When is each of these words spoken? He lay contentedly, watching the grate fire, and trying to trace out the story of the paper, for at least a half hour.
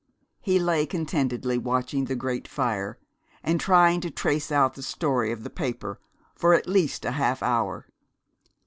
He 0.39 0.57
lay 0.57 0.87
contentedly, 0.87 1.59
watching 1.59 2.05
the 2.05 2.15
grate 2.15 2.47
fire, 2.47 2.97
and 3.43 3.59
trying 3.59 4.01
to 4.01 4.09
trace 4.09 4.51
out 4.51 4.73
the 4.73 4.81
story 4.81 5.31
of 5.31 5.43
the 5.43 5.51
paper, 5.51 5.99
for 6.33 6.55
at 6.55 6.67
least 6.67 7.05
a 7.05 7.11
half 7.11 7.43
hour. 7.43 7.85